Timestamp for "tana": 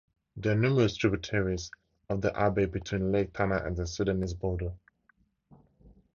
3.33-3.57